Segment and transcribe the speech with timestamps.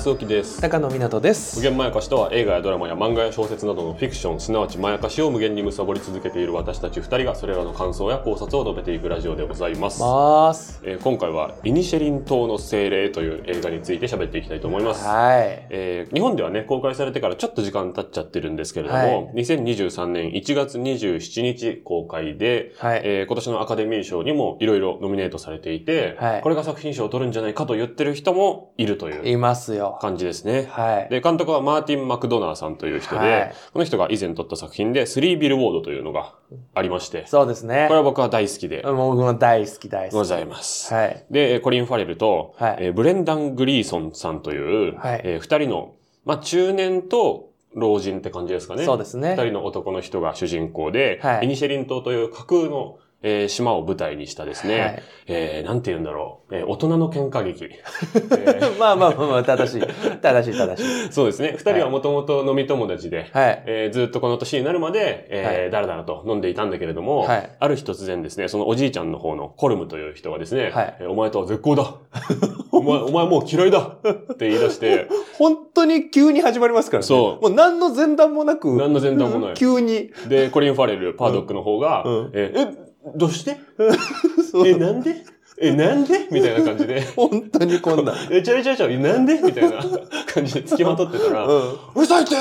[0.00, 0.62] 大島康之です。
[0.62, 1.56] 高野湊です。
[1.56, 10.80] 無限まやかしとは映画やドラマや漫画や小説などのフィクションすなわちまやかしを無限に貪り続けている私たち2人がそれらの感想や考察を述べていくラジオでございます、ます。
[10.84, 15.66] えー今回は「イニシェリン島の精霊」という映画について喋っていきたいと思います、はい。
[15.68, 19.34] えー日本ではね公開されてからちょっと時間経っちゃってるんですけれども、はい。
[19.34, 23.02] 2023年1月27日公開で、はい。
[23.04, 26.40] えー今年のアカデミー賞にもいろいろノミネートされていて、はい。
[26.40, 29.28] これが作品賞を取るんじゃないかと言ってる人もいるという。
[29.28, 30.68] いますよ感じですね。
[30.70, 31.08] はい。
[31.10, 33.54] で、監督はマーティン・マクドナーさんという人で、はい。
[33.72, 36.34] この人が以前撮った作品で、スリービルボードというのが
[36.74, 37.86] ありまして、そうですね。
[37.88, 40.92] これは僕は大好きでもう僕も大好き大好きございます。
[40.92, 41.24] はい。
[41.30, 42.76] で、えーコリン・ファレルと、はい。
[42.80, 45.20] えーブレンダン・グリーソンさんという、はい。
[45.24, 45.94] えー二人の、
[46.24, 48.84] まあ、中年と老人って感じですかね。
[48.84, 49.30] そうですね。
[49.36, 51.44] 二人の男の人が主人公で、はい。
[51.44, 55.02] イニシェリン島という架空の、えー島を舞台にしたですね、はい。
[55.28, 57.64] えーなんて言うんだろう、えー大人の喧嘩劇。
[57.66, 57.68] え
[58.60, 59.86] ーまあまあまあまあ正しい。
[60.20, 61.12] 正しい正しい。
[61.12, 61.54] そうですね。
[61.56, 63.62] 二人はもともと飲み友達で、はい。
[63.66, 65.70] えーずっとこの年になるまで、えーはい。
[65.70, 67.50] だらだらと飲んでいたんだけれども、はい。
[67.58, 70.96] ある日突然ですね、そのおじいちゃんの方のコルムという人がですね、はい。
[71.00, 71.94] えーお前とは絶好だ。
[72.72, 73.80] お前、お前もう嫌いだ。
[73.80, 77.06] って言い出して、本当に急に始まりますからね。
[77.06, 77.42] そう。
[77.42, 79.54] もう何の前段もなく何の前段もない。
[79.54, 80.10] 急に。
[80.28, 82.30] で、コリン・ファレル、パードックの方が、うん。
[82.32, 83.56] えーえ、どうして？
[84.66, 85.24] え、なんで？
[85.58, 86.28] え、なんで？
[86.30, 88.12] みたいな感じで、 本当にこんな。
[88.12, 89.34] ん え、ちゃいちゃいちゃい、なんで？
[89.42, 89.82] みたいな
[90.26, 92.00] 感じで付きまとってたら、ううん。
[92.02, 92.36] るさいって！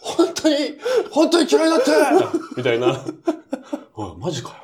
[0.00, 0.56] 本当に、
[1.10, 1.90] 本当に嫌いだって！
[2.56, 3.04] みたいな。
[3.94, 4.54] おい、マジかよ。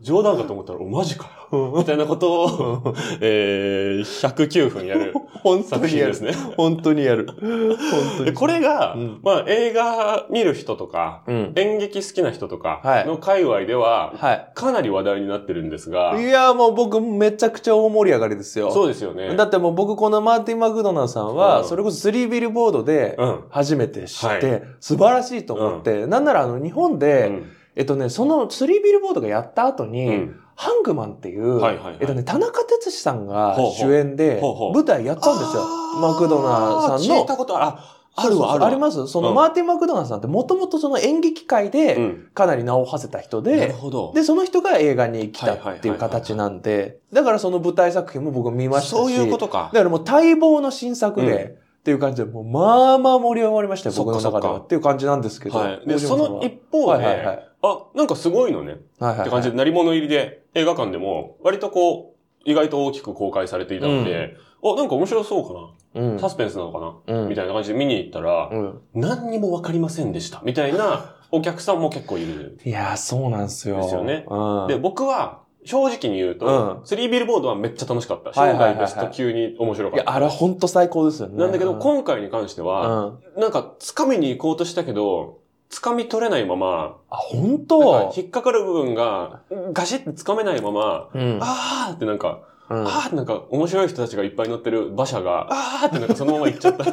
[0.00, 1.74] 冗談かと思ったら、おマジかよ。
[1.76, 5.12] みたいなことを、えー、109分やる
[5.42, 6.32] 本当作品ですね。
[6.56, 7.26] 本当にやる。
[7.36, 7.76] 本
[8.18, 8.36] 当で、に。
[8.36, 9.20] これが、うん。
[9.22, 11.52] まあ映画見る人とか、うん。
[11.56, 13.06] 演劇好きな人とかはい。
[13.06, 18.70] の界隈では、はかなり話題になってるんですが、いいやもう僕めちゃくちゃ大盛り上がりですよ。
[18.70, 19.34] そうですよね。
[19.36, 21.64] だってもう僕このマーティン・マクドナーさんは、うん。
[21.66, 23.40] それこそスリービルボードでうん。
[23.50, 27.50] 初めて知って、は素晴らしいと思って、なんならあの日本で、うん
[27.80, 35.64] えっとね、そのスリービルボードがやった後に、うんハングマンっていう、はいはいはいえっとね、田中哲司さんが主演で舞台やったんですよ。
[36.02, 37.34] マクドナーさんの聞いた。
[37.34, 37.66] ことある。
[37.78, 38.66] あ、あるわ、あるわ。
[38.66, 42.28] ありますその、うんマーティン・マクドナーさんってもともとその演劇界でうん。
[42.34, 44.12] かなり名を馳せた人なるで、ほど。
[44.14, 49.70] で、その人が映画に来たっていう形なんで、だからその舞台作品も僕見ましたし、そういうことか。
[49.72, 54.58] だからもう待望の新作で、うんっていう感じで、もうまあまあ盛り上がりましたよ、僕の中では。
[54.58, 55.58] そっていう感じなんですけど。
[55.58, 55.82] はい。
[55.86, 57.49] で、その一方で、はいはいはい。
[57.62, 58.72] あ、なんかすごいのね。
[58.98, 66.20] はいはいはいって感じで、鳴り物入りで映画館でも、割とこう、意外と大きく公開されていたので、あ、なんか面白そうかうんな。
[66.20, 68.80] サスペンスなのかな、うんみたいな感じで見に行ったら、うん。
[68.94, 70.40] 何にもわかりませんでした。
[70.44, 72.58] みたいな お客さんも結構いる。
[72.64, 73.76] いやー、そうなんですよ。
[73.76, 74.66] ですよねうん。
[74.68, 78.30] で、僕は、正直に言うと、うんスリービルボードはめっちゃ楽しかった。
[78.32, 80.02] 生涯ベスト級に面白かった。
[80.04, 81.36] いや、あれほんと最高ですよね。
[81.36, 82.88] なんだけど、うん今回に関してうは、
[83.36, 83.40] ん。
[83.40, 85.39] なんか、掴みに行こうとしたけど、
[85.70, 89.42] 掴み取れないまま、あ、ほんなんかと引っかかる部分が、
[89.72, 91.38] ガシッて掴めないまま、うん。
[91.40, 96.84] あーってなんか、うんあーってなんか面白い人たちがいっぱい乗ってる馬車が、 あーってなんかそのまま行っちゃった。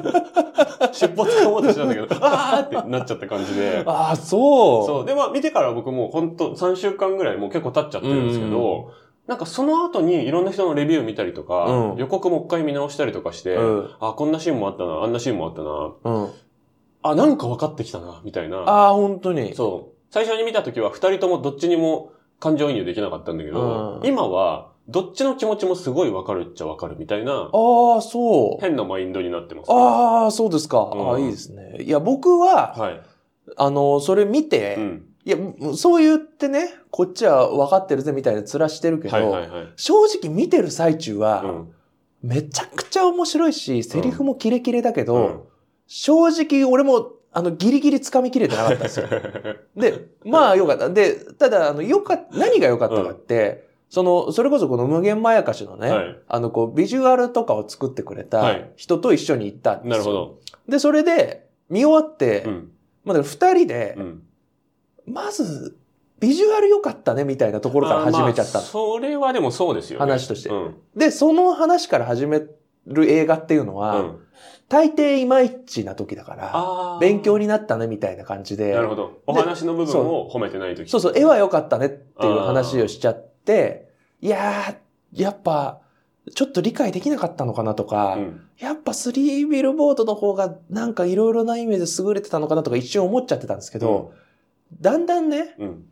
[0.93, 3.83] 尻尾掴もうとしたんだけど、あーってなっちゃった感じで。
[3.85, 4.85] あ、そう。
[4.85, 5.05] そう。
[5.05, 8.91] で、まあ見てから僕もうほんと3週間ぐらいもう結構経っちゃってるんですけど、
[9.27, 13.89] なんかその後にいろんな人のレビュー見たりとか、うん予告もう一回見直したりとかして、うん。
[13.99, 16.29] あ、こんなシーンもあったな、あんなシーンもあったな、うん。
[17.09, 18.57] あ、なんか分かってきたな、みたいな。
[18.59, 19.55] ああ、本当に。
[19.55, 19.97] そう。
[20.09, 28.61] 最初に見た時は二人ともどっちにも感情移入できなかったんだけど、うん今はどっちの気持ちもすごい分かるっちゃ分かるみたいな、ああ、そう。
[28.61, 30.89] 変なマインドになってます、ああ、そうですか。
[30.93, 31.81] うんああ、いいですね。
[31.81, 33.01] いや、僕は、はい。
[33.57, 35.03] あの、それ見て、うん。
[35.25, 35.37] いや、
[35.75, 39.73] そう言ってね、こっちは分かってるぜみたいな面してるけど、はいはいはい。
[39.75, 41.73] 正直見てる最中は、うん。
[42.23, 45.41] めちゃくちゃ面白いし、セリフもキレキレだけど、うん
[45.87, 49.07] 正直俺も、あの、ギリギリ掴みきれてなかったんですよ。
[49.75, 50.89] で、まあよかった。
[50.89, 59.91] で、ただ、あの、よかっ何が良かったかって、その、それこそこの無限まやかしのね、はいあの、こう、ビジュアルとかを作ってくれはたい人と一緒に行ったんですよ。
[59.91, 60.37] なるほど。
[60.67, 62.71] で、それで、見終わって、うん。
[63.05, 64.23] まあ、二人でう、ん。
[65.05, 65.77] まず、
[66.19, 69.99] ビジュアル良かったね、みたいなところから始めちゃったあまあそれはでもそうですよね。
[69.99, 70.75] 話としてうん。
[70.95, 72.41] で、その話から始め
[72.87, 74.19] る映画っていうのは、うん。
[74.69, 79.19] 大抵いまいちな時だから、勉強になったねみたいな感じで、なるほど。
[79.25, 80.89] お話の部分を褒めてないとき。
[80.89, 83.87] そうそう、絵は良かったねっていう話をしちゃって、
[84.21, 85.79] いやー、やっぱ、
[86.35, 88.41] ちょっと理解できなかったのかなとか、うん。
[88.57, 94.11] やっぱスリービルボードの方がなんかいろいろな意味で優れてたのかなとか一瞬思っちゃってたんですけど、
[94.81, 95.85] だんだんね、うん。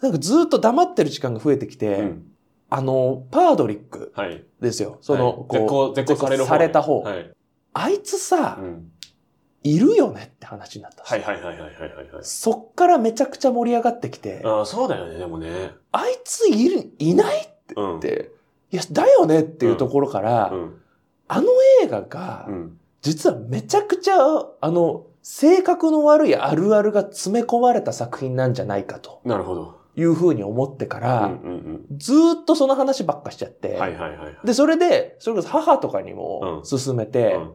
[0.00, 2.32] なんかずっと黙ってる時間が増えてきて、うん。
[2.70, 4.42] あの、パードリックはい。
[4.60, 4.98] ですよ。
[5.02, 6.48] その、はい絶こ好、う、絶好される方。
[6.48, 7.02] された方。
[7.02, 7.30] はい。
[7.78, 8.90] あいつさ、うん。
[9.62, 12.22] いるよねって話になったはいはいはいはいはいはい。
[12.22, 15.72] そっからめちゃくちゃ盛り上がってきて、ああ、そうだよね、でもね。
[15.90, 18.00] あいついる、いないっうん。
[18.00, 18.30] て、
[18.70, 20.80] いや、だよねっていうところから、うん。
[21.28, 21.48] あの
[21.82, 22.78] 映画がう、ん。
[23.02, 24.14] 実はめちゃくちゃ、
[24.60, 29.74] あの、性格の悪いあるあるが詰め込まれた作品なんじゃないかとなるほど。
[29.96, 33.80] いうふうに思ってかうんら、うんずーっとその話ばっかしちゃって、うん。
[33.80, 34.38] はいはいはいはい。
[34.44, 37.52] で、それで、それこそ母とかにもうん勧めて、うん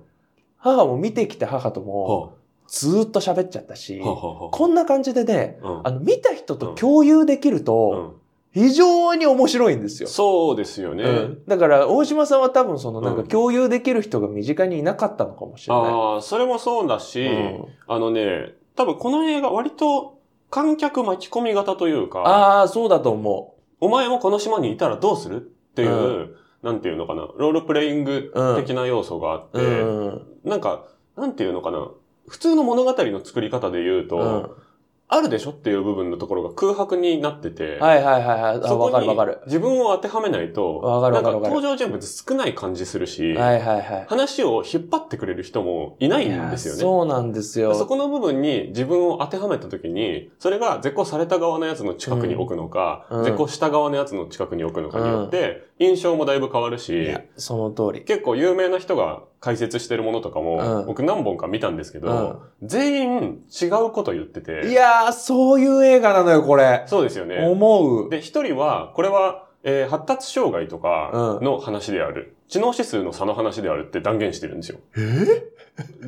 [0.62, 2.34] 母も見てきた母ともほ
[2.68, 5.82] ずーっと喋っちゃったしこんな感じでね、うん。
[5.84, 8.22] あの、見た人と共有できるうと、ん。
[8.54, 10.10] 非常に面白いんですよ。
[10.10, 11.04] そうですよね。
[11.04, 11.46] うん。
[11.48, 13.28] だから、大島さんは多分そのなんかうん。
[13.28, 15.84] 共有できる人が身近にいなかったのかもしれない。
[15.86, 17.66] ああ、それもそうだし、うん。
[17.88, 20.20] あのね、多分この映画割と
[20.50, 25.40] 観客巻き込み型というか、ああ、そうだと思お前もこの島にいたらどうするっ
[25.74, 29.62] ていう、うなんていうのかな、ロールプレイング的な要素があって、う。
[29.62, 30.50] うん。
[30.50, 30.86] なんか、
[31.18, 31.88] なんていうのかな、
[32.28, 34.72] 普通の物語の作り方で言うと、うん。
[35.14, 38.62] あるでしょっていう部分のところが空白になってて、はいはいはいはい。
[38.64, 39.42] あ、そこにわかるわかる。
[39.46, 44.06] 自分を当てはめないと、わかるわかるなんわかる登場人物少ない感じするし、はいはいはい。
[44.08, 46.80] 話を引っ張ってくれる人もいないんですよね。
[46.80, 47.76] そうなんですよ。
[47.76, 58.06] そこの部分に自分を当てはめたときに、それが絶好された側のやつの近くに置くのか、うん絶好した側のやつの近くに置くのかによって、印象もだいぶ変わるいしや、、その通り。
[58.06, 66.84] 結構有名な人が解説してるものとかも、うん僕何本か見たんですけど、全員違うこと言ってて、いやー、そういう映画なのよ、これ。
[66.86, 67.38] そうですよね。
[67.46, 68.10] 思う。
[68.10, 74.80] で、一人は、これは、えー発達障害とかの話である、知能指数の差の話であるって断言してるんですよ。
[74.98, 75.44] え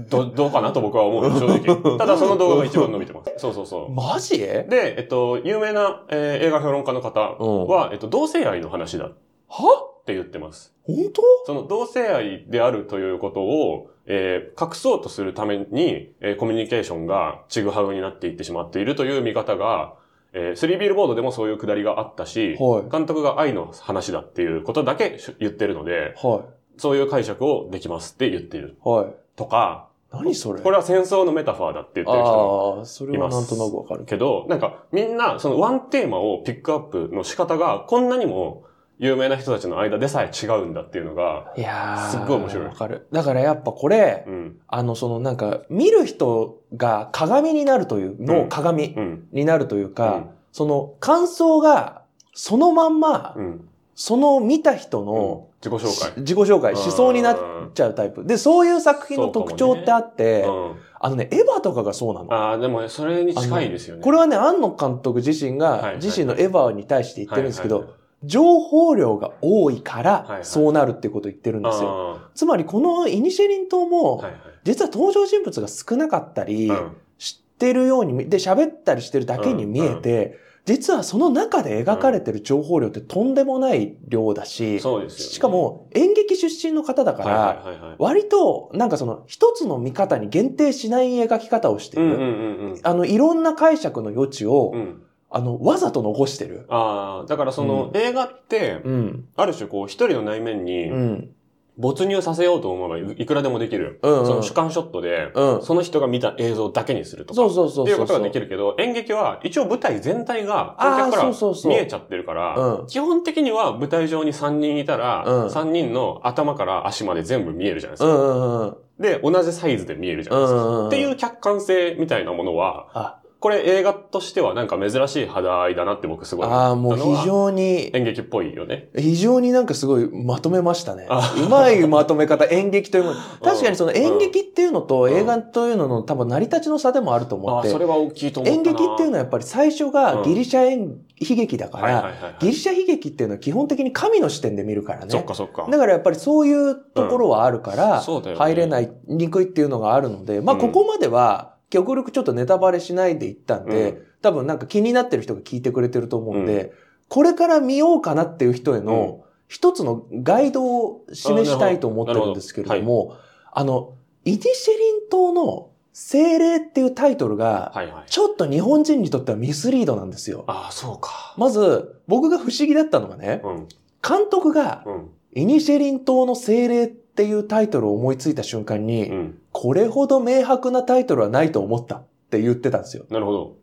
[0.09, 1.97] ど、どうかなと僕は思う、正直。
[1.97, 3.31] ただその動画が一番伸びてます。
[3.37, 3.91] そうそうそう。
[3.91, 4.37] マジ？
[4.39, 9.11] で、えっと、有名な、えー映画評論家の方は、えっと、同性愛の話だっ
[9.53, 9.89] は？
[10.05, 10.73] て言ってます。
[10.83, 11.21] 本当？
[11.45, 19.93] その同性愛であるということを、えー隠そうとするために、えーコミュニケーションがちぐはぐになっていってしまっているという見方が、
[20.33, 26.43] えー、スリービルボードでもそういうくだりがあったし、はい監督が愛の話だっていうことだけ言ってるので、は
[26.77, 28.77] そういう解釈をできますって言っている。
[28.83, 28.89] い。
[28.89, 29.13] はい。
[29.35, 30.61] とか、何それ？
[30.61, 38.65] これは戦争のメタファーだって言ってる人もああ、それはなんとなくわかるけけど、なんかみんなそのワンテーマをピックアップの仕方がこんなにも
[39.03, 41.61] 有名な人たちの間でさえ違うんだっていうのが、ど。
[41.61, 43.07] いやーすっごい面白いわかる。
[43.11, 52.03] だからやっぱこれ、うん、あの、そのなんか、見る人が鏡になるというのうん鏡うん、になるというか、その感想が
[52.33, 56.21] そのまんま、うん、うん、その見た人の自己紹介。
[56.21, 57.37] 自己紹介、思想になっ
[57.73, 58.23] ちゃうタイプ。
[58.23, 62.33] で、そういう作品の特徴ってあって、うん、あのね、エヴァとかがそうなの。
[62.33, 64.01] ああ、でもそれに近いですよね。
[64.01, 72.19] これはね、庵野監督自身が自身のエヴァに対して言ってるんですけど、情報量が多いかはいはら、いそうなるってことを言ってるんですよ。
[72.23, 74.41] あつまり、このイニシェリン島ーもはい、はい。
[74.63, 85.33] 実は登場人物が少なかったり、うん知ってるように見、で、喋ったりしてるだけに見えて、実はその中で描かれてる情報量ってとんでもない量だし、そうですよね。
[85.33, 87.95] しかも演劇出身の方だから、はいはいはいはい。
[87.99, 92.03] 割となんかその一つの見方に限定しない描き方をしてる。
[92.03, 92.25] うんうんうん
[92.71, 92.79] うん。
[92.81, 95.03] あの、いろんな解釈の余地を、うん。
[95.33, 96.65] あの、わざと残してる？
[96.69, 99.25] ああ、だからその、う映画って、うん。
[99.35, 101.29] ある種こう一人の内面にうん。
[101.75, 103.99] 没入させようと思えばいいくらでもできる。
[104.03, 107.35] うんうんその主観ショットで、うんその人が見た映像だけにするとか。
[107.35, 107.85] そうそうそう。
[107.85, 118.07] っていうことができるけど、演劇は一応舞台全体が観客かあーそうら見えちゃってるから、うん基本的には舞台上に3人いたら、うん3人の頭から足まで全部見えるじゃないですか。
[118.07, 118.77] うんうんうん。
[118.99, 120.63] で、同じサイズで見えるじゃないですか。
[120.63, 128.87] うんうんうんっていう客観性みたいなものは、あ、これ映画としてはなんか珍しい肌合いだなって僕すごいああ、もう非常に、演劇っぽいよね。
[128.95, 131.35] 非常になんかすごいまとめましたねあ。
[131.37, 133.17] うまいまとめ方、演劇というもの。
[133.43, 137.77] 確かにその演劇っていうのとん映画というのの多分成り立ちの差でもあると思ああ、ってそ。
[137.79, 138.69] れは大きいと思ったな。
[138.69, 142.37] 演劇っていうのはやっぱり最初がギリシャ演悲劇だから。
[142.39, 145.27] ギリシャ悲劇っていうのは基本的に神の視点で見るからそっね。
[145.27, 145.67] かそっか。
[145.69, 148.01] だからやっぱりそういうところはあるから、
[148.37, 156.71] 入れない、にくいっていうのがあるので、まあうんここまでは極力ちょっとネタバレしないでいったんで、うん多分なんか気になってる人が聞いてくれてると思うんで、
[157.09, 163.17] これから見ようかなっていう人への一つのガイドを示したいと思ってるんですけれども、
[163.51, 167.73] あの、イニシェリン島の精霊っていうタイトルが。
[168.07, 170.45] ちょっと日本人にとってはミスリードなんですよ。
[170.47, 171.35] ああ、そうか。
[171.37, 173.67] まず、僕が不思議だったのがね、うん。
[174.01, 175.09] 監督がうん。
[175.35, 179.39] イニシェリン島の精霊っていうタイトルを思いついた瞬間に、うん。
[179.63, 183.05] これほど明白なタイトルはないと思ったって言ってたんですよ。
[183.09, 183.55] なるほど。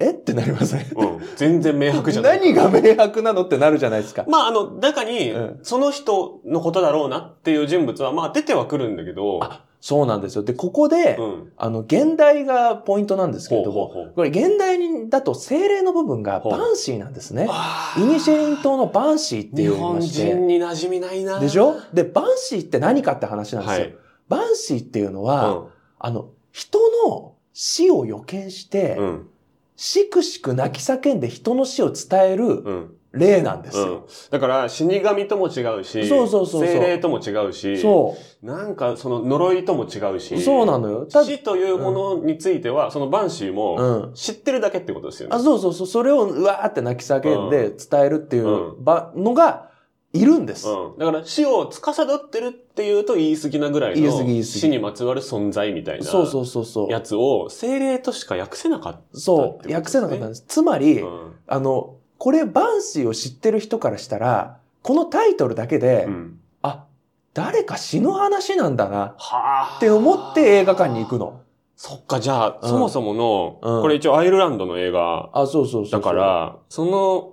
[0.00, 0.10] え？
[0.10, 1.20] ってなりませんうん。
[1.36, 2.40] 全然明白じゃない。
[2.40, 4.24] 何が明白なのってなるじゃないですか。
[4.26, 10.42] まあ、あの、中にうん、その人のことだろうなっていう人物は、まあ、出てはくるんだけど、あそうなんですよ。
[10.42, 11.52] で、ここで、うん。
[11.56, 17.46] あの、現代がポイントなんですけれども、ほうほうほうこれ現代だと精霊の部分がバンシーなんですね。
[17.48, 21.38] あイニシェリン島のバンシーって日いう本人に馴染みないな。
[21.38, 21.76] でしょ？
[21.92, 23.84] で、バンシーって何かって話なんですよ。
[23.84, 23.96] はい。
[24.32, 28.98] バンシーっていうのは、うあの、人の死を予見して、ん。
[28.98, 29.28] うん。
[29.76, 32.94] しくしく泣き叫んで人の死を伝えるうん。
[33.12, 34.06] 霊なんですうんよ。。
[34.30, 40.40] だから、死神とも違うし、そうそうそうそう精霊とも違うし、そなんかその呪いとも違うし、う。
[40.40, 41.04] そうなのよ。
[41.04, 44.14] た死というものについては、そのバンシーうもん。
[44.14, 45.36] 知ってるだけってことですよね。
[45.36, 45.86] あ、そうそうそう。
[45.86, 48.78] それをうわーって泣き叫んで伝えるっていう
[49.14, 49.71] のが
[50.12, 50.68] いるんです。
[50.68, 50.98] うん。
[50.98, 56.90] だから死を司ってるっていうと言い過ぎなぐらいの死にまつわる存在みたいなそうそうそうそう。
[56.90, 59.18] やつを精霊としか訳せなかった。
[59.18, 59.72] そう。
[59.72, 60.44] 訳せなかったんです。
[60.46, 61.32] つまり、うん。
[61.46, 66.38] あの、これバンシーを知ってる人からしたら、このタイトルだけで、うん。
[66.60, 66.84] あ、
[67.32, 69.74] 誰か死ぬ話なんだなはあ。
[69.78, 71.40] って思って映画館に行くの。
[71.76, 75.90] そっか、じゃあ、うんそもそもの、うんこれ一応アイルランドの映画あ、そうそうそう。
[75.90, 77.31] だから、その、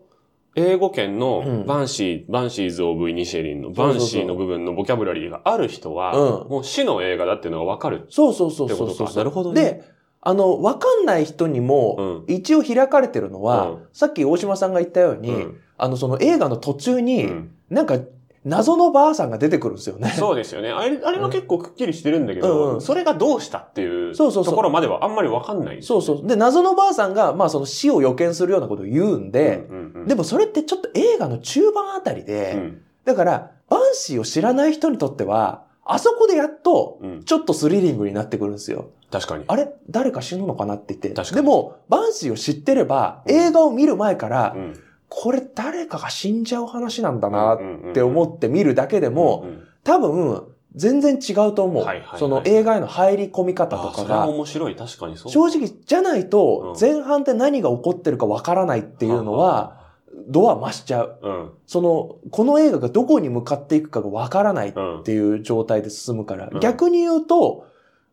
[0.60, 1.20] 英語圏うん。
[1.20, 6.50] のバンシー、バンシーズ・オブ・イニシェリンのバンシーの部分のボキャブラリーがある人は、うん。
[6.50, 8.06] もう死の映画だっていうのがわかる。
[8.10, 9.16] そうそうそうそうそう。
[9.16, 9.62] なるほどね。
[9.62, 9.84] で、
[10.22, 12.36] あの、わかんない人にも、うん。
[12.36, 13.80] 一応開かれてるのは、うん。
[13.94, 15.58] さっき大島さんが言ったように、うん。
[15.78, 17.52] あの、その映画の途中に、うん。
[17.70, 17.98] なんか、
[18.46, 20.10] 謎のばあさんが出てくるんですよね。
[20.18, 20.70] そうですよね。
[20.70, 26.28] あれ、あれは結構くっきりしてるんだけど、うんうんそれがどうしたっていうそうそうそうところまではあんまりわかんないね、そうそう。
[26.28, 38.90] で、謎のばあさんが、まあその死を予見するようなことを言うんで、うんうんうんでもそれってちょっと映画の中盤あたりで、うんだから、バンシーを知らない人にとっては、あそこでやっと、うんちょっとスリリングになってくるんですよ。
[39.12, 39.46] 確かに。
[39.48, 41.34] あれ誰か死ぬのかなって言って。
[41.34, 44.74] でも、バンシーを知ってれば、うん映画を見る前から、うん
[45.10, 49.46] これ誰かが死んじゃう話なんだなっって思って見るだけでも、
[49.84, 50.44] 多分、
[50.76, 51.86] 全然違うと思う。
[52.18, 54.28] その映画への入り込み方とかが。
[54.28, 54.76] 面白い。
[54.76, 55.32] 確かにそう。
[55.32, 59.80] 正直、じゃないとう、ん前半で何が起こってるかわからないっていうのは、
[60.28, 61.20] ドア増しちゃう。
[61.24, 61.52] うん。
[61.66, 65.04] その、この映画がどこに向かっていくかがわからないっうん。
[65.04, 67.66] ていう状態で進むから、うん逆に言うと、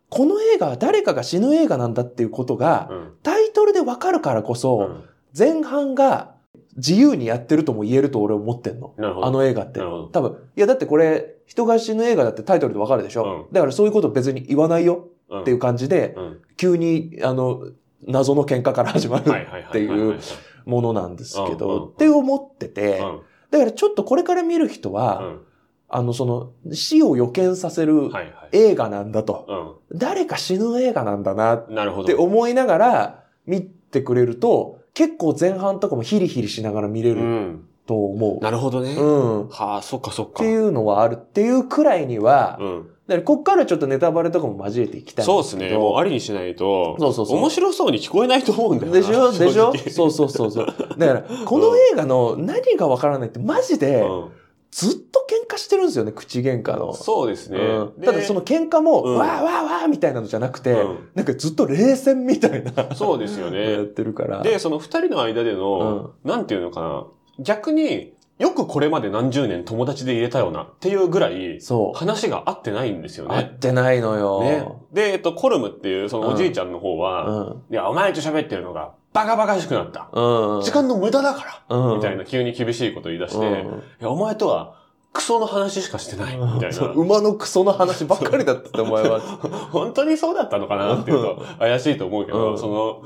[0.09, 3.13] この映画は誰かが死ぬ映画なんだっていうことが、うん。
[3.23, 5.05] タイトルでわかるからこそ、うん
[5.39, 6.31] 前半が
[6.77, 8.95] 自由にやってるとも言えると俺思ってんの。
[8.97, 9.27] なるほど。
[9.27, 10.09] あの映画ってなるほど。
[10.09, 16.41] 多分、いやだってこれ、人が死ぬ映画だってタイトルでわかるでしょ、うんだからそういうこと別に言わないよっっていう感じで、うん。
[16.57, 17.63] 急に、あの、
[18.07, 19.71] 謎の喧嘩から始まるはいはいはいはいはい。
[19.71, 20.21] っていう
[20.65, 23.21] ものなんですけど、うんって思ってて、うん。
[23.51, 25.41] だからちょっとこれから見る人うは、ん。
[25.89, 28.33] あの、その、死を予見させるはいはい。
[28.53, 31.67] 映画なんだと、う誰か死ぬ映画なんだなっ。
[32.05, 37.65] て思いながら見てくれると、結構前半とかもヒリヒリしながら見れうるん。
[37.87, 38.43] と思う。
[38.43, 38.95] なるほどね。
[38.95, 39.43] うん。
[39.45, 40.43] っはあ、そっかそっか。
[40.43, 42.89] ていうのはあるっていうくらいには、うん。
[43.07, 45.71] だからこっからちょっとネタバレとかも交えていきたいんそうですね。
[45.77, 48.99] もうありにしないと、そうそうそう面白そうに聞こえないと思うんだよな。
[48.99, 49.31] でしょ？
[49.33, 49.73] でしょ？
[49.93, 50.67] そうそうそうそう。
[50.99, 54.29] だから、この映画の何がわからないってマジで、うん
[54.77, 56.93] ずっと喧嘩してるんですよね、口喧嘩の。
[56.93, 57.59] そうですね。
[57.59, 63.87] うんでただその喧嘩も、うんわーわーわーみたいなのじゃなくて、うんなんかずっと冷戦みたいな、そうですよ やっね。
[63.87, 64.43] てるから。
[64.43, 67.07] で、その二人の間での、なんていうのかな。
[67.39, 71.99] 逆に、よくこれまで何十年友達で入れたよなっていうぐらい、そう。
[71.99, 73.57] 話が合ってないんですよ合っね。
[73.59, 74.43] てないのよ。
[74.43, 74.69] ね。
[74.93, 77.25] で、えっと、コルムっていう、そのおじいちゃんの方うは、
[77.71, 77.73] ん。
[77.73, 80.11] いや、お前と喋ってるのがバカバカしくなった。
[80.13, 80.63] うん。
[80.63, 81.77] 時間の無駄だから。
[81.77, 84.75] うん、みたいな急に厳しいこと言い出して、いうんや、お前とは
[85.17, 86.37] クソの話しかしてない。
[86.37, 86.87] みたいな。
[86.89, 89.21] 馬のクソの話ばっかりだったって、お前は。
[89.73, 93.03] 本当にそうだったのかなっていうと怪しいと思うけど、うんその、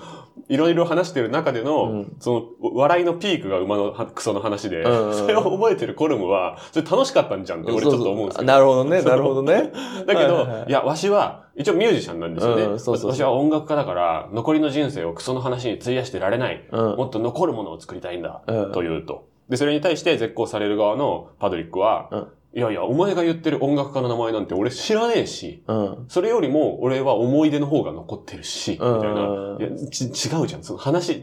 [0.49, 8.43] いろいろ話してる中での、うんその、笑いのピークが馬のはクソの話で、うんそれを覚えてるコルムは、それ楽しかったんじゃんって俺ちょっと思うんですよ。
[8.43, 9.73] なるほどね、 なるほどね。
[10.07, 12.67] だけど、はいはいはいいや、わしは、一応ミュージシャンなんですよね。
[12.67, 16.67] 私は音楽家だから、残りの人生をクソの話に費やしてられない。
[16.73, 18.41] うんもっと残るものを作りたいんだ。
[18.49, 19.30] うんというと。
[19.51, 26.05] で、それに対して絶好される側のパドリックは、うんいやいや、お前が言ってる音楽家の名前なんて俺知らねえし、うん。
[26.09, 29.67] それよりも俺は思い出の方が残ってるし、みたいうんな。
[29.67, 30.65] いや、ち、違うじゃん。
[30.65, 31.23] その話、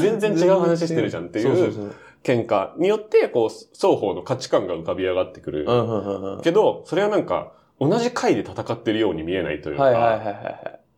[0.00, 5.64] 全然、違う話してるじゃんっていう喧嘩によって、こう、双方の価値観が浮かび上がってくる。
[6.42, 9.84] けど、それはなんか、同じ回で戦ってるように見えないというか。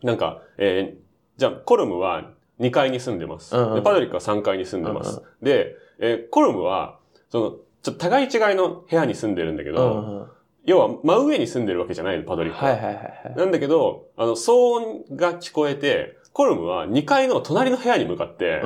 [0.02, 1.00] なんか、えー
[1.36, 3.52] じゃあ、コルムは2階に住んでます。
[3.52, 5.18] で、パドリックは3階に住んでます。
[5.18, 6.98] うんで、えーコルムは、
[7.30, 10.26] その、ちょっと互い違いの部屋に住んでるんだけうど、んうん。
[10.64, 12.70] 要は真上に住んでるわけじゃないの、パドリックは。
[12.70, 13.36] はいはいはいはい。
[13.36, 18.62] なんだけど、あの、騒音が聞こえて、コルムは2階の隣の部屋に向かって、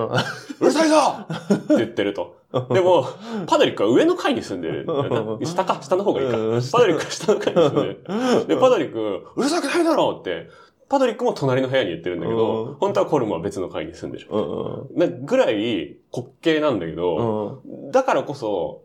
[0.60, 0.96] うるさいぞ
[1.54, 2.36] って言ってると。
[2.72, 3.06] でも、
[3.46, 4.86] パドリックは上の階に住んでる。
[5.44, 6.36] 下か、下の方がいいか。
[6.36, 8.46] うんパドリックは下の階に住んでる。
[8.48, 10.48] で、パドリック、うるさくないだろうって、
[10.88, 14.28] パドリックも隣の部屋に言ってるんだけうんど、本当はコルムは別の階に住んでる。
[14.30, 17.84] うんなぐらい滑稽なんだけうど、ん。
[17.86, 17.90] うん。
[17.90, 18.82] だからこそ、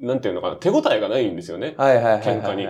[0.00, 1.74] なんていうのかな、手応えがないんですよね。
[1.76, 2.22] はいはいはいはい。
[2.22, 2.66] 喧嘩に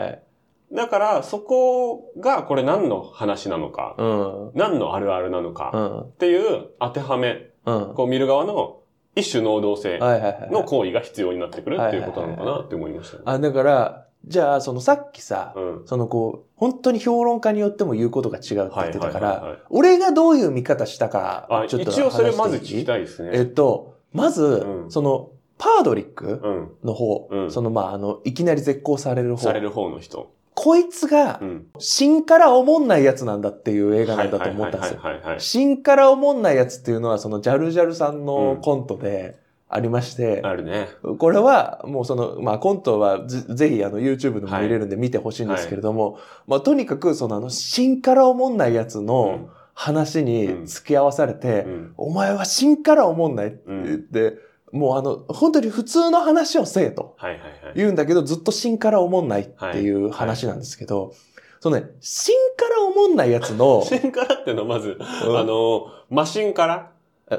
[0.75, 4.51] だから、そこがこれ何の話なのか、うん。
[4.55, 6.01] 何のあるあるなのか、うん。
[6.01, 7.95] っていう当てはめ、うん。
[7.95, 8.81] こう見る側の
[9.15, 9.99] 一種能動性。
[9.99, 13.23] の行為が必要になってくるっていうことなのかなって思いましたね。
[13.27, 15.83] あ、だから、じゃあ、そのさっきさ、うん。
[15.87, 19.59] そのこう、本当に評論家によっても言うことが違うって言ってたから、はい。
[19.71, 23.47] 俺がどういう見方したかあ、、ちょっと一応それまず聞きたいですえっね。
[23.47, 26.69] と、まず、うんその、パードリックうん。
[26.85, 30.31] の方、うんそのまあ、あの、いきなり絶交される方される方の人。
[30.55, 31.67] こいつがう、ん。
[31.79, 35.01] 芯からおもんないやつなんだっていう映画なんだと思ったんですよ。
[35.01, 35.41] はいはいはいはいはい。
[35.41, 39.42] 芯からおもんないやつっていうのは、そのジャルジャルさんのコントで
[39.75, 40.89] ありまして、あるね。
[41.19, 49.49] これはもうその、まあコントはぜぜひあの YouTube でも見れるんで見てほしいんですけれども、まあとにかくそのあの芯からおもんないやつうのん。
[49.75, 51.95] 話に付き合わされて、うん。
[51.97, 54.37] お前は芯からおもんないって言って、
[54.71, 57.73] もうあの、本当に普通の話をせえとはいはいはい。
[57.75, 61.15] 言うんだけど、ずっと芯からおもんないっていう話なんですけど、
[61.61, 66.91] そのね、芯からおもんないやつ の、芯からっていうのはまず、うんあの、マシンから、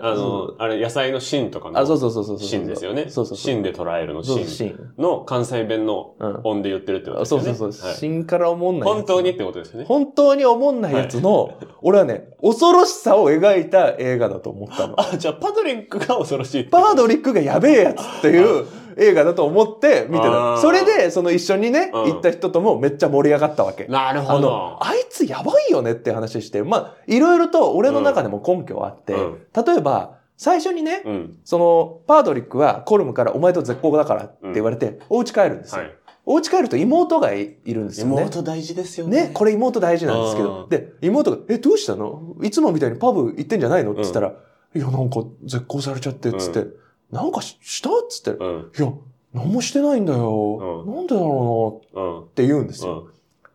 [0.01, 2.39] ああの、あれ、野菜の芯とかあ、そうのそうそうそう。
[2.39, 3.05] 芯ですよね。
[3.09, 3.37] そうそう。
[3.37, 4.77] 芯で捉えるの芯芯。
[4.97, 6.41] の関西弁のうん。
[6.43, 7.45] 音で言ってるってことあですよね。
[7.45, 7.89] そうそうそう。
[7.89, 8.89] はい芯からおもんない。
[8.89, 9.85] 本当にってことですよね。
[9.85, 14.99] 本当におもんないやつの、俺はね、恐ろしさを描いた映画だと思ったの。
[14.99, 18.65] あ、じゃあパドリックが恐ろしいパードリックがやべえやつっていう
[18.97, 20.37] 映画だと思って見てあた。
[20.55, 23.85] ーそれで、その一緒にね、うん行った人ともめっちゃ盛り上がったわけ。
[23.85, 24.77] なるほどあの、。
[24.81, 31.37] あいつやばいよねって話して、まあ、いろいろと俺の中でも根拠はあって、うん例えば、最初にね、うん。
[31.43, 35.83] その、パードリックはコルムからお前と絶交だからって言われて、お家帰るんですよ。
[35.83, 35.95] はい。
[36.25, 38.13] お家帰ると妹がいいるんですよね。
[38.13, 40.63] 妹大事ですよね、これ妹大事なんですけど。
[40.63, 42.35] うんで、妹が、え、どうしたの？
[42.41, 43.91] いつもみたいにパブ行ってんじゃないの？
[43.91, 44.33] って言ったら、
[44.75, 46.65] いや、なんか絶交されちゃって、つって、
[47.13, 48.71] なんかししたっつって、うん。
[48.77, 48.91] いや、
[49.33, 50.83] 何もしてないんだよ。
[50.85, 52.21] うなんでだろうなうん。
[52.23, 53.07] って言うんですよ。
[53.07, 53.11] うん。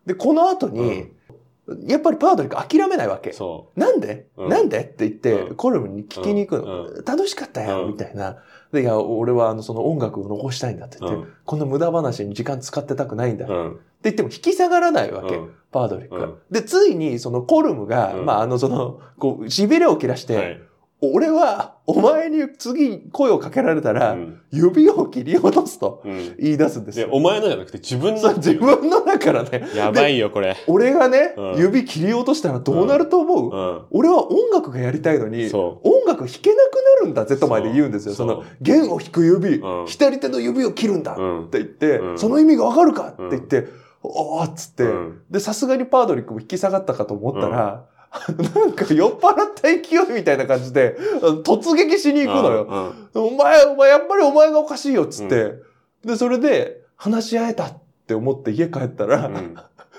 [0.07, 1.13] で、この後に、
[1.87, 3.33] やっぱりパードリック諦めないわけ。
[3.33, 4.81] そなんで、うんなんで？
[4.81, 6.85] って言って、うんコルムに聞きに行くの。
[6.85, 8.39] う楽しかったよ、うんみたいな。
[8.73, 13.47] で、いや、俺はあの、その音楽を残したいんだって言って、うんこんな無駄話に時間使ってたくないんだ。
[13.47, 13.49] う。
[13.49, 13.81] ってうん。
[14.03, 15.37] 言っても引き下がらないわけ。
[15.37, 16.25] うんパードリックが。
[16.25, 20.63] うんで、ついに、そのコルムが、うんまあ、あの、その、こう、痺れを切らして、はい。
[21.01, 26.37] 俺は、お前に次声をかけられたら、うん指を切り落とすとうん。
[26.39, 27.11] 言い出すんですで、よ。
[27.13, 29.69] お前のじゃなくて自分の自分のだからね。
[29.77, 30.57] やばいよ、これ。
[30.67, 33.83] 俺がね、うん指切り落としたらどうなると思う、うん。
[33.91, 38.15] 俺は音楽がやりたいのに、そ音楽弾けなくなるんだぜとまで言うんですよ。
[38.15, 41.21] その、弦を弾く指、うん左手の指を切るんだう。
[41.21, 41.49] うんっ。
[41.51, 43.69] て言って、うんその意味がわかるかって言って、
[44.03, 47.85] おーっつって、うんで、さすがにパードリックも引き下がったかと思ったら、
[48.55, 49.81] なんか酔っ払った勢い
[50.15, 50.97] みたいな感じで、
[51.45, 52.95] 突撃しに行くのよ。
[53.15, 53.23] うん。
[53.25, 55.55] お前、お前、やっぱりお前がおかしいよっつって、
[56.05, 59.57] で、それで話し合えたって思って家帰ったら、うん。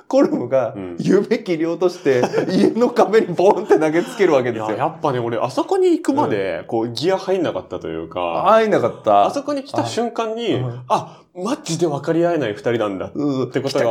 [0.09, 4.75] コルムがうん指切り落として、 家の壁にボンって投げつけるわけですよ。
[4.75, 9.27] やっぱね、俺、あそこに行くまで、こう、ギア入んなかったというか、会えなかった。
[9.27, 13.85] あそこに来た瞬間にうん、あ、マジで分かり合えない二人なんだっうん、てことが、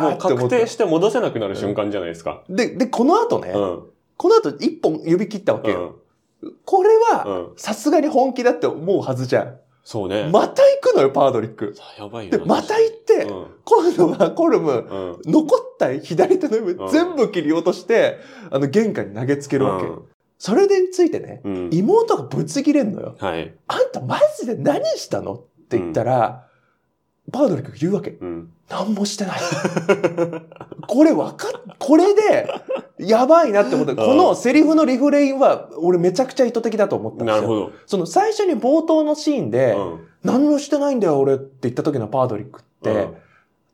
[0.00, 2.42] もう確定して戻せなくなる瞬間じゃないですか。
[2.48, 3.82] で、で、この後ね、うん。
[4.16, 5.96] この後一本指切ったわけよ。
[6.42, 6.52] うん。
[6.64, 7.48] これうは、ん。
[7.56, 9.54] さすがに本気だって思うはずじゃん。
[9.84, 10.30] そうね。
[10.32, 11.76] また行くのよ、パードリック。
[11.98, 12.44] やばいよで、な。
[12.46, 13.46] また行って、うん。
[13.64, 15.32] 今度はコルム、うん。
[15.32, 18.18] 残った左手の指うん全部切り落として、
[18.50, 19.86] あの、玄関に投げつけるわけ。
[19.86, 20.02] うん
[20.36, 21.70] それについてね、うん。
[21.72, 23.16] 妹がぶつ切れんのよ。
[23.18, 23.54] はい。
[23.66, 26.48] あんたマジで何したのって言ったら、
[27.32, 28.10] パードリックが言うわけ。
[28.10, 28.52] うん。
[28.68, 29.40] 何もしてない。
[30.86, 32.48] これわかっ、これで、
[32.98, 33.96] やばいなって思った。
[33.96, 37.42] このセリフのリフレインは、俺めちゃくちゃ意図的だと思ったんですよ。
[37.42, 37.72] なるほど。
[37.86, 40.06] その最初に冒頭のシーンで、うん。
[40.22, 43.16] 何もしてないんだよ俺って言った時のパードリックって、うん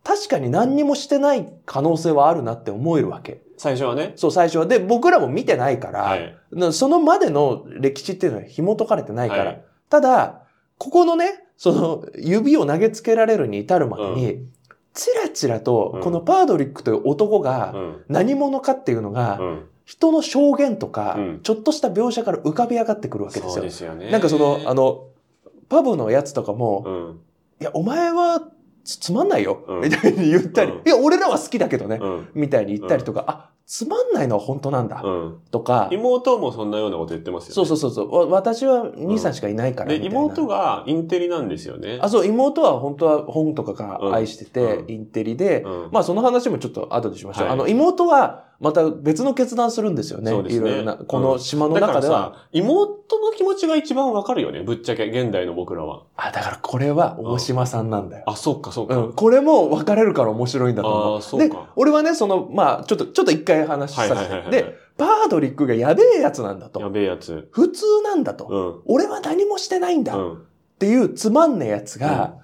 [0.03, 3.43] 確かに何にもしてない可能性はあるなって思えるわけ。
[3.59, 4.15] 最初はね。
[4.17, 4.65] そう、最初は。
[4.65, 6.35] で、僕らも見てないから、はい。
[6.53, 9.45] なそのまでの歴史っていうのは紐解かれてないから。
[9.45, 10.43] はいただ、
[10.79, 14.47] ここのね、その指を投げつけられるに至るまでに、
[14.95, 18.05] チラチラとうんこのパードリックという男うがん。
[18.09, 19.67] 何者かっていうのが、うん。
[19.85, 23.65] 人の証言とかうん、ちょっとした描写から浮かび上がってくるわけですそうよ。
[23.65, 24.11] ですよね。
[24.11, 25.07] なんかその、あの、
[25.69, 27.21] パブのやつとかも、うん。
[27.61, 28.41] いや、お前は
[28.91, 29.81] つつまんないよ、うん。
[29.83, 30.79] みたいに言ったり、うん。
[30.79, 32.29] いや、俺らは好きだけどね、うん。
[32.35, 35.39] みたいに言ったりとか、あ、つまんないのは本当なんだ、うん。
[35.53, 37.55] とか、妹もそんなようなこと言ってますよね。
[37.55, 42.01] そうそうそうそう、わ私は兄さんしかいないから、で、妹がインテリなんですよね。
[42.03, 44.91] あ、そう、妹は本当は本とかが愛してて、うん。
[44.91, 45.89] インテリで、うん。
[45.93, 47.45] まあその話もちょっと後でしましょう。
[47.45, 47.53] はい。
[47.53, 50.31] あの、妹はまた別の決断するんですよね。
[50.31, 52.35] そうですねいろいろな、この島のだから中では。
[52.35, 54.63] さ、妹の気持ちが一番わかるよね。
[54.63, 56.03] ぶっちゃけ、現代の僕らは。
[56.17, 58.25] あ、だからこれは大島さんなんだよ。
[58.27, 58.97] あ、そうか、そうか。
[58.97, 59.13] うん。
[59.15, 61.17] これも分かれるから面白いんだと思う。
[61.17, 64.15] あーそうでか、俺はね、その、まあ、ちょっと、ちょっと一回話させて。
[64.15, 64.51] はいはいはいはい。
[64.53, 66.91] で、、パードリックがやべえやつなんだやと。
[66.91, 67.49] べえやつ。
[67.53, 68.47] 普通なんだと。
[68.87, 68.95] うん。
[68.95, 70.15] 俺は何もしてないんだ。
[70.15, 70.43] っうん。
[70.79, 72.35] ていうつまんねえやつが、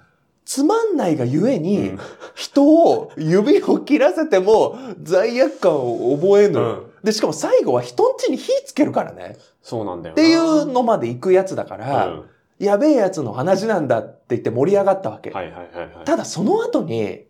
[0.47, 1.99] つまんないがゆえに、うん
[2.35, 6.59] 人を指を切らせても罪悪感を覚えぬ。
[6.59, 9.37] うんで、しかも最後は人ん家に火つけるからね。
[9.61, 10.21] そうなんだよな。
[10.21, 12.23] っていうのまで行くやつだから、うん
[12.59, 15.29] やべえやつの話なんだって言って盛り上がったわけ。
[15.29, 16.05] はいはいはいはい。
[16.05, 17.25] ただその後に、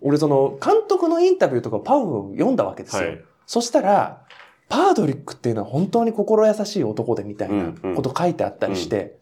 [0.00, 3.02] 俺その監督のインタビューとかパウを読んだわけですよ。
[3.02, 3.24] はい。
[3.46, 4.22] そしたら、
[4.68, 9.18] パードリックっていうのは本当に心優しい男でみたいなこと書いてあったりして、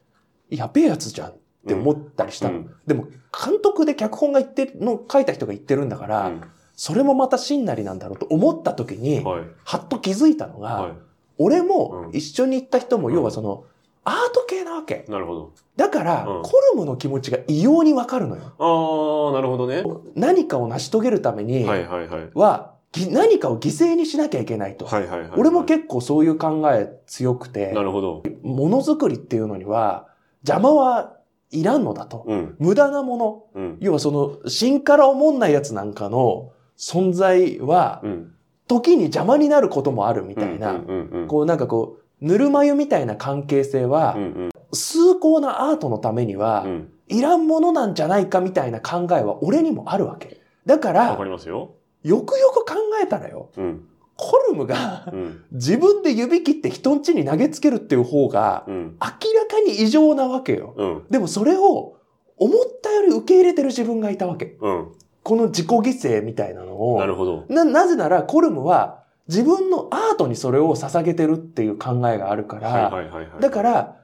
[0.49, 1.33] やべえやつじゃん
[1.65, 2.59] って思ったりしたの。
[2.59, 3.07] うんでも
[3.45, 6.43] 監督で脚本が言ってるの、書いた人が言ってるんだから、うん
[6.75, 9.43] それもまた真なりなんだろうと思った時に、はい。
[9.63, 10.95] はっと気づいたのが、は
[11.39, 13.65] 俺もうん一緒に行った人も、うん要はその、
[14.05, 15.05] アート系なわけ。
[15.07, 15.11] い。
[15.11, 15.53] なるほど。
[15.77, 18.43] だから、うんコルムの気持ちが異様にわかるのよ。
[18.59, 19.85] あー、なるほどね。
[20.17, 22.31] 何かを成し遂げるためにはいはいはい。
[22.35, 24.87] は、ぎ何かを犠牲にしなきゃいけないと。
[24.87, 25.31] はいはいはい。
[25.37, 28.23] 俺も結構そういう考え強くてな、るほど。
[28.43, 30.09] ものづくりっていうのには
[30.47, 31.17] 邪魔は
[31.53, 32.25] いらんのだと。
[32.27, 32.57] うん。
[32.59, 33.45] 無駄なもの。
[33.55, 33.77] うん。
[33.81, 38.33] 要はその、芯から思んないやつなんかの存在は、うん。
[38.67, 40.81] 時に邪魔になることもあるみたいな。
[41.29, 46.93] こうなんかこう、ぬるま湯みたいな関係性は、うんうん崇高なアートのためにはう、ん。
[47.09, 50.41] いらんものなんじゃないかみたいな考えは俺にもあるわけ。
[50.65, 51.73] だか、わからりますよ。
[52.03, 53.87] よくよく考えたらよ、うん。
[54.23, 55.45] コルムがうん。
[55.51, 58.97] 自分で指切って人ん家に投げつけるっていう方が、うん。
[59.01, 60.75] 明らかに異常なわけよ。
[60.77, 61.05] うん。
[61.11, 61.97] でもそれを
[62.37, 64.57] 思ったより受け入れてる自分がいたわけ。
[64.61, 64.93] うん。
[65.25, 67.01] この自己犠牲みたいなのを。
[67.01, 67.47] なるほど。
[67.49, 73.41] な、なぜならコルムは自分のアートにそれを捧げてるっていう考えがあるから、はいはいはいはい。
[73.41, 73.97] だか、ら、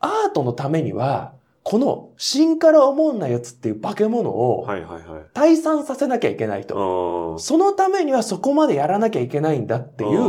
[0.00, 1.34] アートのためには、
[1.70, 5.22] この芯から思んないやつっていう化け物をはいはいはい。
[5.34, 7.38] 退散させなきゃいけないと。
[7.38, 10.20] そのためにはそこまでやらなきゃいけないんだっていう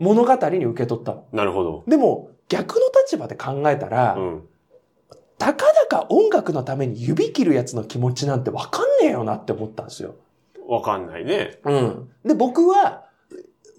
[0.00, 1.24] 物語に受け取ったの。
[1.32, 1.84] なるほど。
[1.86, 4.42] でも、逆の立場で考えたら、うん。
[5.38, 10.16] たかだか音楽のために指切るやつの気持ちなんてわかんねえよなって思ったんですよ。
[10.66, 11.60] わかんないね。
[11.62, 12.08] うん。
[12.24, 13.04] で、僕は、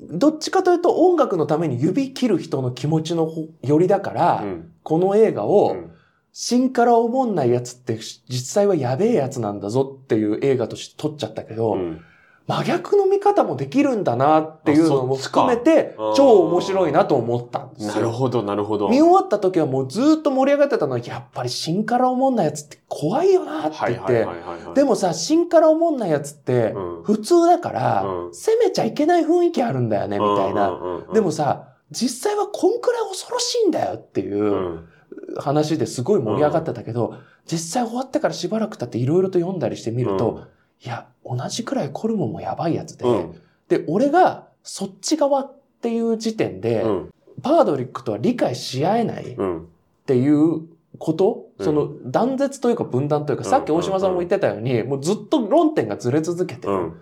[0.10, 4.72] どっちかというと音楽のために指切る人の気持ちの方よりだから、うん。
[4.84, 5.92] この映画を、うん
[6.32, 12.02] 芯から思んないやつって実際はやべえやつなんだぞっていう映画として撮っちゃったけど、うん
[12.50, 17.94] 真逆の見方もできるんだなっていうのも含めて超面白いなと思ったんですよ。
[17.94, 18.90] なるほど、なるほど。
[18.90, 24.28] 見終わった時はもうずっと盛り上がってたのに、やっぱり芯から思んないやつって怖いよなって言って。
[24.74, 30.76] でもさ、芯から思んないやつってうん普通だから、うん攻めちゃいけない雰囲気あるんだよね、みたいな。
[31.14, 34.90] でも、さ、実際はこんくらい恐ろしいんだよっていううん
[35.38, 40.48] 話ですごい盛り上がってたけど、実際終わってからしばらく経っていろいろと読んだりしてみると、
[40.84, 43.42] いや、同じくらいコルムもやばいやつで、うん。
[43.68, 47.14] で、俺がそっち側っていう時点で、うん。
[47.42, 49.68] パードリックとは理解し合えないっうん。
[50.06, 50.62] ていう
[50.98, 51.66] こと、うん。
[51.66, 53.50] その断絶というか分断というか、うん。
[53.50, 56.90] さっき大島さんも言ってたように、もうずっと論点がずれ続けてるうん。
[56.90, 56.94] っ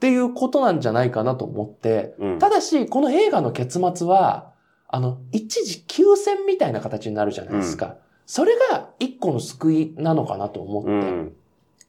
[0.00, 2.38] ていうことなんじゃないかなと思って、うん。
[2.38, 4.49] ただし、この映画の結末は、
[4.92, 7.96] あの、一時休戦みたいな形になるじゃないですか。
[8.26, 11.32] それが一個の救いなのかなと思って、うん。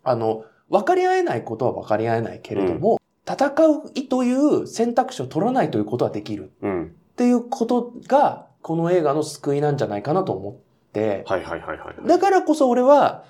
[0.03, 6.51] あの、分かり合えないことは分かり合えないけれども、戦うという選択肢を取らないということはできる。
[6.61, 6.85] うん。
[6.85, 10.55] っていうことが、この映画の救いなんじゃないかなと思っ
[10.93, 12.07] て、はいはいはいはい。
[12.07, 13.23] だからこそ俺は、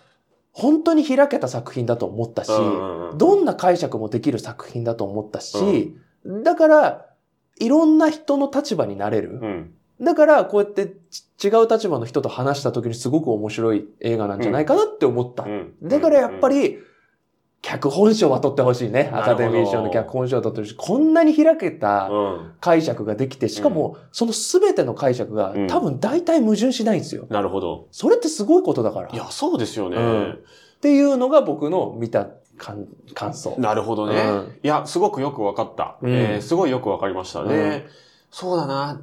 [0.51, 7.05] 本当に開けた作品だと思ったし、どんな解釈もできる作品だと思ったし、だから、
[7.62, 9.39] いろんな人の立場になれる。
[9.41, 10.95] うんだから、こうやって
[11.38, 15.43] ち違う立場の人と話した時にすごく面白い映画なんじゃないかなって思った。
[15.43, 16.80] うんだからやっぱ、り、
[17.62, 19.12] 脚本賞は取ってほしいね。
[19.13, 20.76] アカデミー賞の脚本賞は取ってほしい。
[20.76, 27.28] こんなに開けたうん解釈ができて、しかも、その全ての解釈がうん多分大体矛盾しないんですよ。
[27.30, 27.88] なるほど。
[27.91, 29.10] それってすごいことだから。
[29.10, 29.97] いや、そうですよね。
[29.97, 32.28] うんっていうのが僕の見た
[32.62, 33.56] 感感想。
[33.58, 34.21] なるほどね。
[34.21, 35.97] うんいや、すごくよくわかった。
[36.02, 37.56] うんえーすごいよくわかりましたね。
[37.56, 37.84] うん
[38.30, 39.02] そうだな。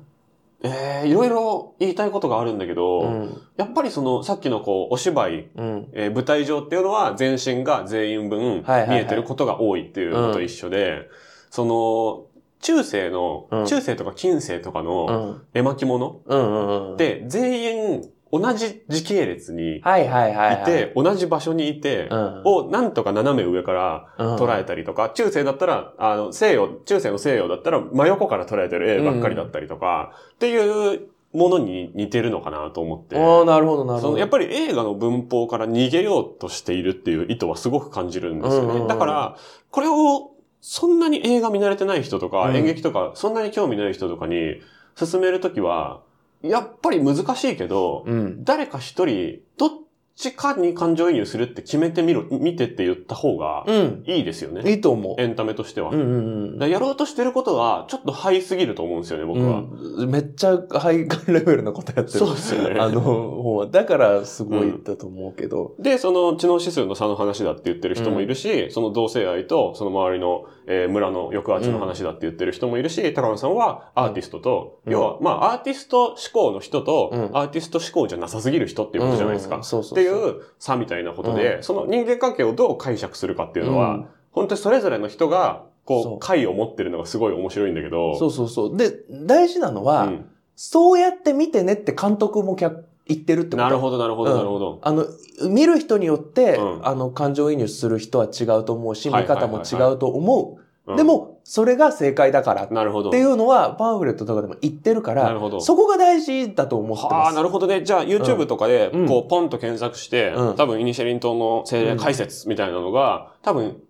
[0.63, 3.43] えー、いろいろ言いたいことがあるんだけど、うん。
[3.57, 5.89] やっぱりその、さっきのこう、お芝居、うん。
[5.93, 11.09] えー舞台上っていうのは全身が全員分はいはいはい見えてることが多いっていうのと一緒で、
[11.51, 12.25] その、
[12.61, 15.43] 中世の、うん中世とか近世とかうのん。
[15.55, 20.65] 絵巻物うんうんうん。、で、全員同じ時系列にいはいはいはい、はい。
[20.65, 22.43] て、同じ場所にいてう、ん。
[22.45, 33.17] をなんとか斜め上から捉えたりとか、中世だったら、あの、西洋、中世の西洋だったら真横から捉えてる絵ばっかりだったりとか、っていうものに似てるのかなと思って。
[33.19, 34.19] ああ、なるほどなるほど。
[34.19, 38.69] やっぱり映画の文法から逃げようとしているっていう意図はすごく感じるんですよね。
[38.69, 39.37] うんうんうんだから、
[39.71, 44.61] これをそんなに映画見慣れてない人とか、うん演劇とか、そんなに興味ない人とかに
[44.97, 46.03] 進めるときは、
[46.43, 48.45] やっぱり難しいけど、うん。
[48.45, 49.71] 誰か一人、どっ
[50.19, 54.05] ちかに感情移入するって決めてみろ、見てって言った方がうん。
[54.05, 54.69] いいですよね。
[54.69, 55.21] いいと思う。
[55.21, 55.91] エンタメとしては。
[55.91, 59.61] うんうんだからやろうとしてることは、ちょっとハイすぎると思うんですよね、僕は。
[59.61, 60.11] うん。
[60.11, 62.19] めっちゃハイレベルなことやってる。
[62.19, 62.81] そうですよね。
[62.81, 63.67] あの、方は。
[63.67, 65.75] だからすごいだと思うけど。
[65.79, 74.93] で、その知能指数の差の話だって言ってる人もいるし、その同性愛とその周りの、えー村の抑圧の話だって言ってる人もいるし、高野さんはアーティストと、うん。
[74.93, 77.23] 要は、まあアーティスト思考の人と、うん。
[77.33, 79.61] アーティスト思考じゃなさすぎる人っていうことじゃないですか。
[79.61, 84.07] っていう差みたいなことで、その人間関係をどう解釈するかっていうのは、うん。
[84.31, 88.77] 本当にそれぞれの人が、こう、解を持ってるのがすごい面白いんだけど、そうそうそう。
[88.77, 90.31] で、大事なのは、うん。
[90.55, 93.57] そうやって見てねって監督も客言ってるってこと？
[93.59, 94.79] なるほど、なるほど、うんなるほど。
[94.83, 95.07] あの、
[95.49, 100.61] 見る人によって、うんあの、感情移入する人は違うと思うし、見方も違うと思う。
[100.61, 103.11] うんで、も、それが正解だからっなるほど。
[103.11, 107.37] ていうのは、パンフレットとかでも言ってるから、なるほどそこが大事だと思ってはあ、ます。
[107.37, 107.83] なるほどね。
[107.83, 113.83] じゃあ YouTube とかで、うんこう、ポンと検索して、うん多分イニシャリン島の精霊解説みたいなのが、多分、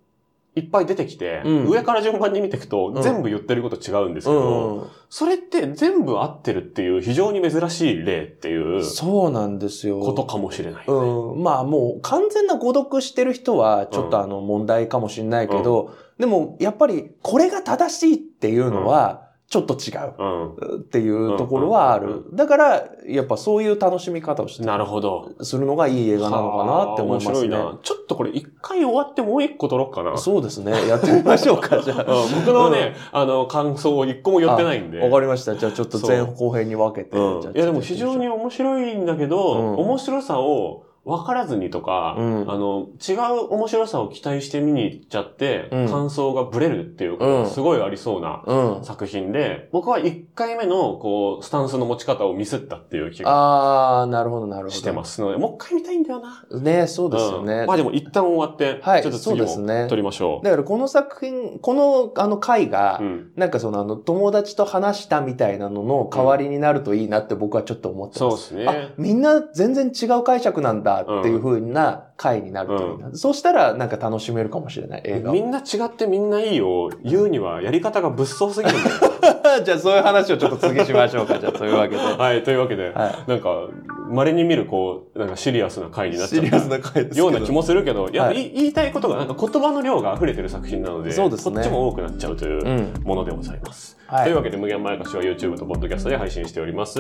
[0.59, 1.69] いっぱい出てきて、うん。
[1.69, 3.03] 上から順番に見ていくと、うん。
[3.03, 4.91] 全部言ってること違うんですけうど、ん。
[5.11, 10.01] それって全部合ってるっていう非常に珍しい例っていうそうなんですよ。
[10.01, 11.11] ことかもしれないよね。
[11.37, 22.37] うん、まあもう完全な誤読してる人はちょっとあの問題かもしれないけど、でもやっぱりこれが正しいっていうのはちょっと違うっていうところはあうんる。
[22.37, 25.33] だからやっぱそういう楽しみ方をしてなるほど。
[25.41, 27.57] するのがいい映画なのかなって思いますね。
[27.57, 27.79] はあ面白いな。
[27.83, 30.19] ちょっとこれ一回終わってもう一個撮ろうかな。
[30.19, 30.87] そうですね。
[30.87, 32.03] やってみましょうか、じゃあ。
[32.13, 35.01] うん僕のね、あの、感想を一個も言ってないんで。
[35.01, 35.57] あわかりました。
[35.57, 37.17] じゃあちょっと前後編に分けて。
[37.17, 37.21] い
[37.59, 48.85] やでも非常に面白いんだけど、うん面白さを分からずにとか、うんあの、違う面白さを期待して見に行っちゃって、うん感想がブレるっていうことがすごいありそうなうん。
[48.85, 54.75] 作品で、僕は1回目の、こう、スタンスの持ち方をミスったっていう気がああ、なるほど、なるほど。
[54.75, 56.61] してますので、もう一回見たいんだよな。
[56.61, 57.61] ね、そうですよね。
[57.61, 60.45] うんまあでも一旦終わって、はいちょっと次そうですねも撮りましょう。
[60.45, 68.49] だからこの作品、このあの回が、うんなんかそのあの友達と話したみたいなのの代わりになるといいなって僕はちょっと思ってます。
[68.49, 73.11] そうですあね。、みんな全然違う解釈なんだっていう風な回になるといいな。
[73.15, 76.91] そうしたらなんか楽しめるかもしれない映画をみんな違ってみんないいよ。
[77.03, 79.08] 言うにはやり方が物騒すぎるんだよ。
[79.65, 81.39] じゃあそういう話をちょっと次しましょうか。
[81.39, 82.03] じゃあというわけで。
[82.03, 83.31] は はい、というわけで、い。
[83.31, 83.69] なんか、
[84.11, 87.19] 稀に見る、こう、なんかシリアスな回になっちゃったシリアスな回です。
[87.19, 92.93] ような気もするけど、いや、はいい言いたいことが、なんか言葉の量が溢れてる作品なので、そうですねこっちも多くなっちゃうといううん。
[93.05, 93.97] ものでございます。
[94.07, 96.99] はいというわけで、無限まやかしは YouTube と Podcast で配信しております。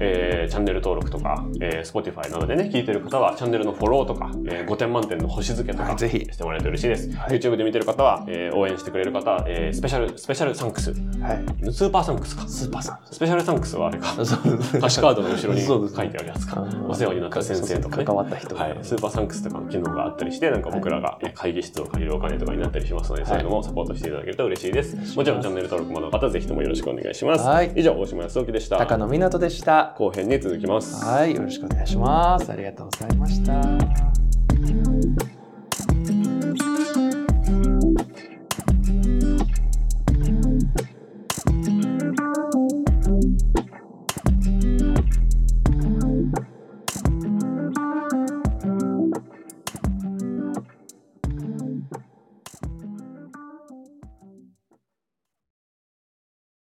[0.00, 7.10] えー、チャンネル登録とか、えー、Spotify などでね、聞いてる方は、チャンネルのフォローとか、えー、5点満点の星付けとか、はいぜひしてもらえると嬉しいです。
[7.16, 10.92] はい YouTube で見てる方は、えー、応援してくれる方は、えー、スペシャル、スペシャルサンクス。
[11.20, 11.44] はい。
[11.72, 12.46] スーパーサンクスか。
[12.46, 12.98] スーパーさん。
[13.10, 14.12] スペシャルサンクスはあれか。
[14.76, 16.62] 歌詞カードの後ろに書いてあるやつか。
[16.86, 18.04] お世話になった先生とかね。
[18.04, 18.78] 関わった人がはい。
[18.82, 25.16] スーパーサンクスとかの機能があったりして、なんか僕らがえ会議室を借りるお金とかになったりしますので、そういうのもサポートしていただけると嬉しいです。
[25.16, 27.46] もちろんチャンネル登録まだの方はぜひともよろしくお願いします。
[27.46, 28.76] はい以上、大島康之でした。
[28.78, 29.94] 高野湊でした。
[29.96, 31.04] 後編に続きます。
[31.04, 31.34] はい。
[31.34, 32.52] よろしくお願いします。
[32.52, 33.56] ありがとうございました。